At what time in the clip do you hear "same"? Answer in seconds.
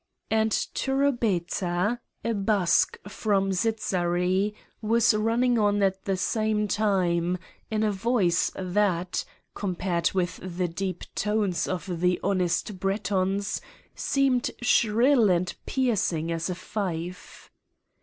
6.17-6.67